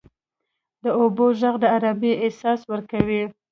[0.83, 3.23] •د اوبو ږغ د آرامۍ احساس ورکوي.